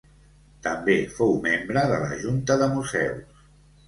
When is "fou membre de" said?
1.17-1.99